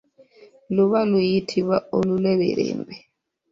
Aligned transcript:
Luba 0.75 0.99
luyitibwa 1.09 1.77
oluleberembe. 1.97 2.95